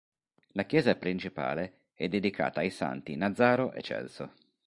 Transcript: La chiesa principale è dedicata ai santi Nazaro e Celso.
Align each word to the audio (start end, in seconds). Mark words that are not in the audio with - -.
La 0.53 0.63
chiesa 0.65 0.95
principale 0.95 1.89
è 1.93 2.07
dedicata 2.07 2.61
ai 2.61 2.71
santi 2.71 3.15
Nazaro 3.15 3.71
e 3.71 3.83
Celso. 3.83 4.31